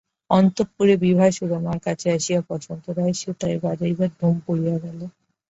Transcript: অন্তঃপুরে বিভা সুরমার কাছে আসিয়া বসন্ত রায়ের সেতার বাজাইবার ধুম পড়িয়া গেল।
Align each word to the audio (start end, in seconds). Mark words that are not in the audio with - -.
অন্তঃপুরে 0.31 0.95
বিভা 1.03 1.27
সুরমার 1.31 1.79
কাছে 1.85 2.07
আসিয়া 2.17 2.41
বসন্ত 2.47 2.85
রায়ের 2.97 3.17
সেতার 3.21 3.55
বাজাইবার 3.63 4.09
ধুম 4.19 4.35
পড়িয়া 4.45 4.75
গেল। 4.77 4.99